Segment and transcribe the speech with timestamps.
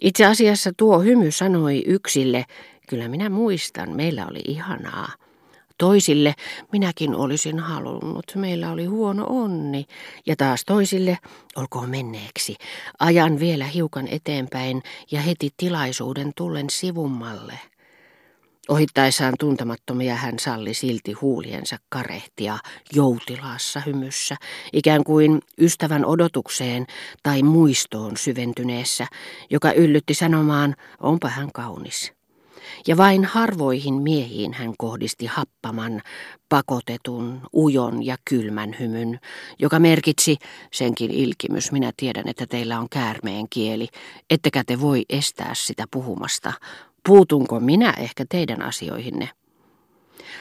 [0.00, 2.44] Itse asiassa tuo hymy sanoi yksille,
[2.88, 5.12] kyllä minä muistan, meillä oli ihanaa.
[5.78, 6.34] Toisille
[6.72, 9.86] minäkin olisin halunnut, meillä oli huono onni.
[10.26, 11.18] Ja taas toisille,
[11.56, 12.56] olkoon menneeksi,
[12.98, 17.58] ajan vielä hiukan eteenpäin ja heti tilaisuuden tullen sivummalle.
[18.68, 22.58] Ohittaessaan tuntemattomia hän salli silti huuliensa karehtia
[22.92, 24.36] joutilaassa hymyssä,
[24.72, 26.86] ikään kuin ystävän odotukseen
[27.22, 29.06] tai muistoon syventyneessä,
[29.50, 32.12] joka yllytti sanomaan, onpa hän kaunis.
[32.86, 36.02] Ja vain harvoihin miehiin hän kohdisti happaman,
[36.48, 39.20] pakotetun, ujon ja kylmän hymyn,
[39.58, 40.36] joka merkitsi,
[40.72, 43.88] senkin ilkimys, minä tiedän, että teillä on käärmeen kieli,
[44.30, 46.52] ettekä te voi estää sitä puhumasta,
[47.06, 49.28] Puutunko minä ehkä teidän asioihinne?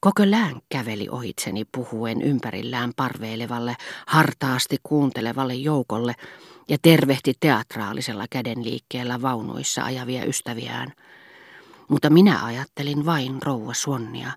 [0.00, 6.14] Koko lään käveli ohitseni puhuen ympärillään parveilevalle, hartaasti kuuntelevalle joukolle
[6.68, 10.92] ja tervehti teatraalisella kädenliikkeellä vaunuissa ajavia ystäviään–
[11.88, 14.30] mutta minä ajattelin vain rouva Suonnia,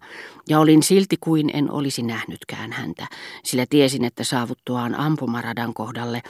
[0.50, 3.08] ja olin silti kuin en olisi nähnytkään häntä,
[3.44, 6.22] sillä tiesin, että saavuttuaan ampumaradan kohdalle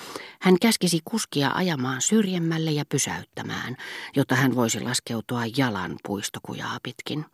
[0.41, 3.77] hän käskisi kuskia ajamaan syrjemmälle ja pysäyttämään,
[4.15, 7.25] jotta hän voisi laskeutua jalan puistokujaa pitkin.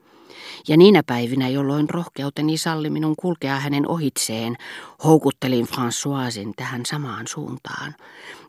[0.67, 4.55] Ja niinä päivinä, jolloin rohkeuteni salli minun kulkea hänen ohitseen,
[5.03, 7.95] houkuttelin Françoisin tähän samaan suuntaan.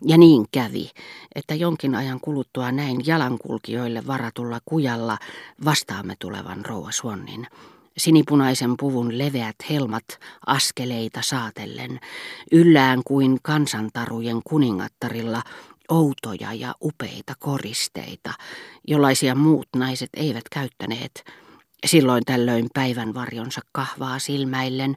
[0.03, 0.91] Ja niin kävi,
[1.35, 5.19] että jonkin ajan kuluttua näin jalankulkijoille varatulla kujalla
[5.65, 7.47] vastaamme tulevan rouva Suonnin.
[7.99, 10.05] Sinipunaisen puvun leveät helmat
[10.47, 12.01] askeleita saatellen,
[12.53, 15.43] yllään kuin kansantarujen kuningattarilla
[15.89, 18.33] outoja ja upeita koristeita,
[18.89, 21.25] jollaisia muut naiset eivät käyttäneet–
[21.87, 24.97] Silloin tällöin päivän varjonsa kahvaa silmäillen,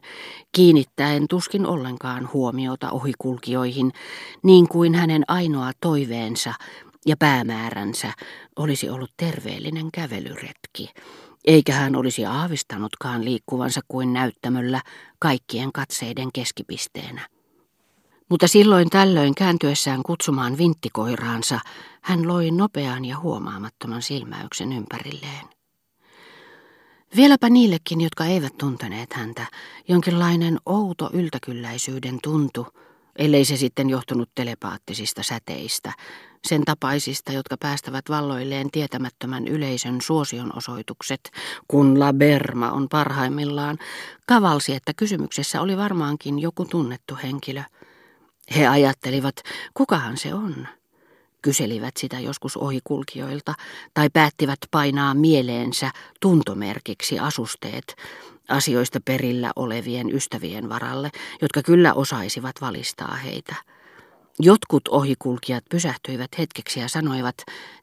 [0.52, 3.92] kiinnittäen tuskin ollenkaan huomiota ohikulkijoihin,
[4.42, 6.54] niin kuin hänen ainoa toiveensa
[7.06, 8.12] ja päämääränsä
[8.56, 10.90] olisi ollut terveellinen kävelyretki,
[11.44, 14.80] eikä hän olisi aavistanutkaan liikkuvansa kuin näyttämöllä
[15.18, 17.28] kaikkien katseiden keskipisteenä.
[18.28, 21.60] Mutta silloin tällöin kääntyessään kutsumaan vinttikoiraansa,
[22.02, 25.59] hän loi nopean ja huomaamattoman silmäyksen ympärilleen.
[27.16, 29.46] Vieläpä niillekin, jotka eivät tunteneet häntä,
[29.88, 32.66] jonkinlainen outo yltäkylläisyyden tuntu,
[33.16, 35.92] ellei se sitten johtunut telepaattisista säteistä,
[36.44, 41.30] sen tapaisista, jotka päästävät valloilleen tietämättömän yleisön suosionosoitukset,
[41.68, 43.78] kun La Berma on parhaimmillaan,
[44.26, 47.62] kavalsi, että kysymyksessä oli varmaankin joku tunnettu henkilö.
[48.56, 49.36] He ajattelivat,
[49.74, 50.68] kukahan se on
[51.42, 53.54] kyselivät sitä joskus ohikulkijoilta
[53.94, 55.90] tai päättivät painaa mieleensä
[56.20, 57.96] tuntomerkiksi asusteet
[58.48, 61.10] asioista perillä olevien ystävien varalle,
[61.42, 63.54] jotka kyllä osaisivat valistaa heitä.
[64.38, 67.34] Jotkut ohikulkijat pysähtyivät hetkeksi ja sanoivat,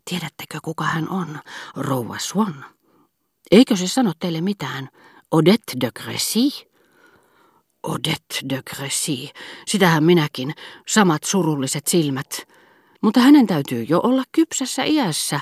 [0.10, 1.40] tiedättekö kuka hän on,
[1.76, 2.66] rouva Swan?
[3.52, 4.90] Eikö se sano teille mitään?
[5.32, 6.68] Odette de Crécy?
[7.84, 9.30] Odette de Crécy,
[9.68, 10.54] sitähän minäkin,
[10.88, 12.57] samat surulliset silmät.
[13.02, 15.40] Mutta hänen täytyy jo olla kypsässä iässä.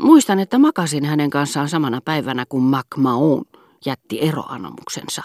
[0.00, 3.44] Muistan, että makasin hänen kanssaan samana päivänä, kun MacMahon
[3.86, 5.22] jätti eroanomuksensa.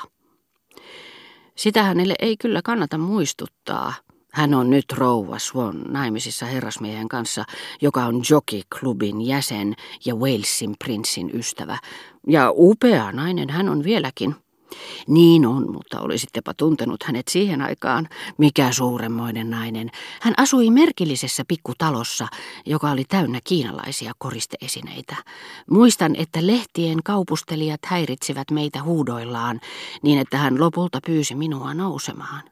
[1.56, 3.94] Sitä hänelle ei kyllä kannata muistuttaa.
[4.32, 7.46] Hän on nyt rouva Swan naimisissa herrasmiehen kanssa,
[7.82, 11.78] joka on Jockey-klubin jäsen ja Walesin prinssin ystävä.
[12.28, 14.36] Ja upea nainen hän on vieläkin.
[15.08, 18.08] Niin on, mutta olisittepa tuntenut hänet siihen aikaan.
[18.38, 19.90] Mikä suuremmoinen nainen.
[20.22, 22.28] Hän asui merkillisessä pikkutalossa,
[22.66, 25.16] joka oli täynnä kiinalaisia koristeesineitä.
[25.70, 29.60] Muistan, että lehtien kaupustelijat häiritsivät meitä huudoillaan,
[30.02, 32.44] niin että hän lopulta pyysi minua nousemaan.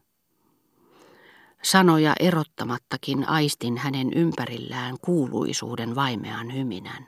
[1.64, 7.08] Sanoja erottamattakin aistin hänen ympärillään kuuluisuuden vaimean hyminän.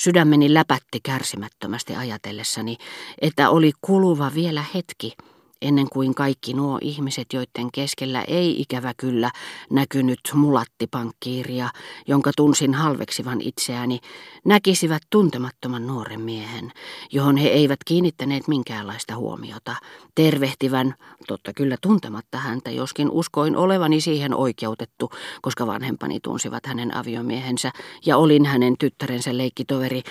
[0.00, 2.76] Sydämeni läpätti kärsimättömästi ajatellessani,
[3.20, 5.12] että oli kuluva vielä hetki–
[5.62, 9.30] ennen kuin kaikki nuo ihmiset, joiden keskellä ei ikävä kyllä
[9.70, 11.68] näkynyt mulattipankkiiria,
[12.06, 14.00] jonka tunsin halveksivan itseäni,
[14.44, 16.72] näkisivät tuntemattoman nuoren miehen,
[17.12, 19.76] johon he eivät kiinnittäneet minkäänlaista huomiota,
[20.14, 20.94] tervehtivän,
[21.26, 25.10] totta kyllä tuntematta häntä, joskin uskoin olevani siihen oikeutettu,
[25.42, 27.72] koska vanhempani tunsivat hänen aviomiehensä
[28.06, 30.02] ja olin hänen tyttärensä leikkitoveri,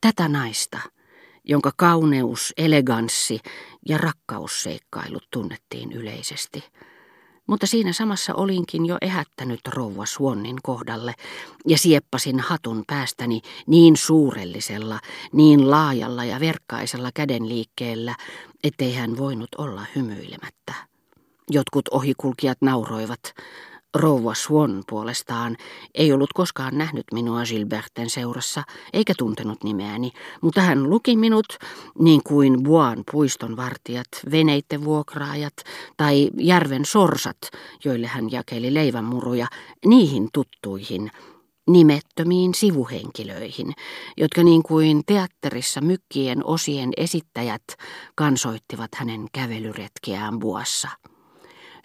[0.00, 0.78] tätä naista–
[1.44, 3.40] jonka kauneus, eleganssi
[3.88, 6.64] ja rakkausseikkailut tunnettiin yleisesti.
[7.46, 11.14] Mutta siinä samassa olinkin jo ehättänyt rouva Suonnin kohdalle
[11.66, 15.00] ja sieppasin hatun päästäni niin suurellisella,
[15.32, 18.16] niin laajalla ja verkkaisella kädenliikkeellä,
[18.64, 20.74] ettei hän voinut olla hymyilemättä.
[21.50, 23.34] Jotkut ohikulkijat nauroivat.
[23.94, 25.56] Rouva Swan puolestaan
[25.94, 28.62] ei ollut koskaan nähnyt minua Gilberten seurassa,
[28.92, 30.10] eikä tuntenut nimeäni,
[30.40, 31.46] mutta hän luki minut
[31.98, 35.54] niin kuin Buan puiston vartijat, veneitten vuokraajat
[35.96, 37.38] tai järven sorsat,
[37.84, 39.46] joille hän jakeli leivänmuruja,
[39.86, 41.10] niihin tuttuihin,
[41.70, 43.72] nimettömiin sivuhenkilöihin,
[44.16, 47.64] jotka niin kuin teatterissa mykkien osien esittäjät
[48.14, 50.88] kansoittivat hänen kävelyretkeään Buassa.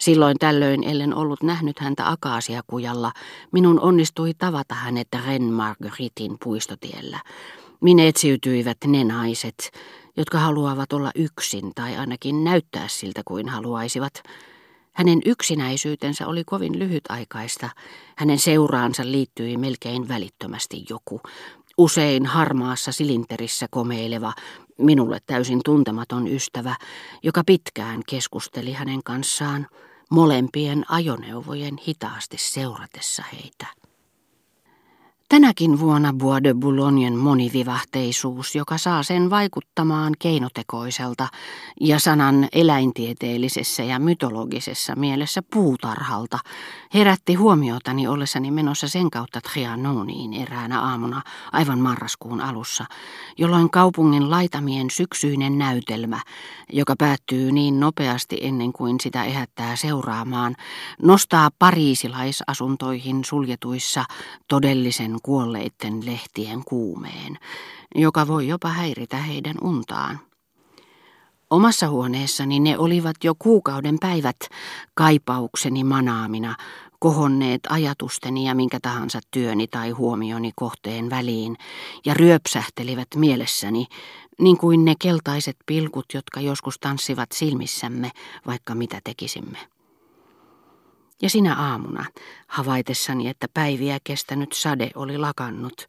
[0.00, 3.12] Silloin tällöin, ellen ollut nähnyt häntä akaasiakujalla,
[3.52, 7.18] minun onnistui tavata hänet Ren Margueritin puistotiellä.
[7.80, 9.70] Minne etsiytyivät ne naiset,
[10.16, 14.22] jotka haluavat olla yksin tai ainakin näyttää siltä kuin haluaisivat.
[14.92, 17.68] Hänen yksinäisyytensä oli kovin lyhytaikaista.
[18.16, 21.20] Hänen seuraansa liittyi melkein välittömästi joku,
[21.78, 24.32] usein harmaassa silinterissä komeileva,
[24.78, 26.76] minulle täysin tuntematon ystävä,
[27.22, 29.66] joka pitkään keskusteli hänen kanssaan
[30.10, 33.79] molempien ajoneuvojen hitaasti seuratessa heitä.
[35.30, 41.28] Tänäkin vuonna Bois de Boulognen monivivahteisuus, joka saa sen vaikuttamaan keinotekoiselta
[41.80, 46.38] ja sanan eläintieteellisessä ja mytologisessa mielessä puutarhalta,
[46.94, 51.22] herätti huomiotani ollessani menossa sen kautta Trianoniin eräänä aamuna
[51.52, 52.84] aivan marraskuun alussa,
[53.38, 56.20] jolloin kaupungin laitamien syksyinen näytelmä,
[56.72, 60.56] joka päättyy niin nopeasti ennen kuin sitä ehättää seuraamaan,
[61.02, 64.04] nostaa pariisilaisasuntoihin suljetuissa
[64.48, 67.38] todellisen kuolleitten lehtien kuumeen,
[67.94, 70.18] joka voi jopa häiritä heidän untaan.
[71.50, 74.36] Omassa huoneessani ne olivat jo kuukauden päivät
[74.94, 76.56] kaipaukseni manaamina,
[76.98, 81.56] kohonneet ajatusteni ja minkä tahansa työni tai huomioni kohteen väliin,
[82.04, 83.86] ja ryöpsähtelivät mielessäni,
[84.38, 88.10] niin kuin ne keltaiset pilkut, jotka joskus tanssivat silmissämme,
[88.46, 89.58] vaikka mitä tekisimme.
[91.22, 92.04] Ja sinä aamuna,
[92.46, 95.86] havaitessani, että päiviä kestänyt sade oli lakannut,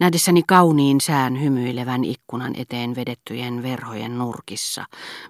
[0.00, 4.84] nähdessäni kauniin sään hymyilevän ikkunan eteen vedettyjen verhojen nurkissa,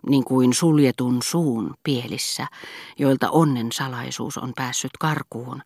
[0.06, 2.47] niin kuin suljetun suun pielissä,
[2.99, 5.62] joilta onnen salaisuus on päässyt karkuun,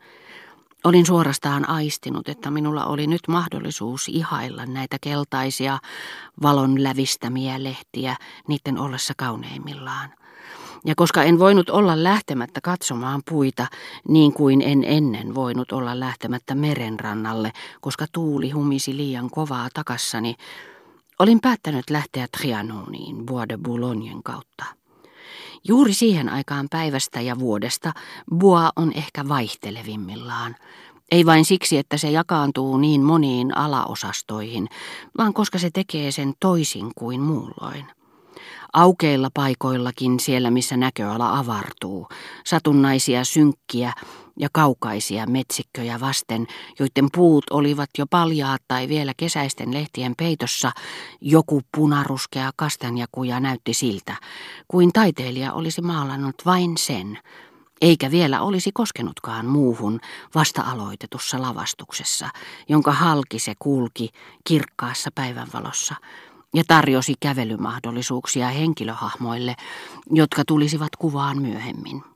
[0.85, 5.79] Olin suorastaan aistinut, että minulla oli nyt mahdollisuus ihailla näitä keltaisia,
[6.43, 8.17] valon lävistämiä lehtiä
[8.49, 10.11] niiden ollessa kauneimmillaan.
[10.85, 13.67] Ja koska en voinut olla lähtemättä katsomaan puita,
[14.09, 20.35] niin kuin en ennen voinut olla lähtemättä merenrannalle, koska tuuli humisi liian kovaa takassani,
[21.19, 24.84] olin päättänyt lähteä Trianoniin Bois de Boulognen kautta.
[25.69, 27.93] Juuri siihen aikaan päivästä ja vuodesta
[28.35, 30.57] Bois on ehkä vaihtelevimmillaan.
[31.11, 34.69] Ei vain siksi, että se jakaantuu niin moniin alaosastoihin,
[35.19, 37.87] vaan koska se tekee sen toisin kuin muulloin.
[38.75, 42.09] Aukeilla paikoillakin siellä, missä näköala avartuu,
[42.47, 43.93] satunnaisia synkkiä
[44.39, 46.47] ja kaukaisia metsikköjä vasten,
[46.79, 50.73] joiden puut olivat jo paljaat tai vielä kesäisten lehtien peitossa,
[51.21, 54.17] joku punaruskea kastanjakuja näytti siltä,
[54.69, 57.19] kuin taiteilija olisi maalannut vain sen,
[57.81, 60.01] eikä vielä olisi koskenutkaan muuhun
[60.35, 62.29] vasta aloitetussa lavastuksessa,
[62.69, 64.09] jonka halki se kulki
[64.45, 65.95] kirkkaassa päivänvalossa,
[66.55, 69.55] ja tarjosi kävelymahdollisuuksia henkilöhahmoille,
[70.11, 72.14] jotka tulisivat kuvaan myöhemmin.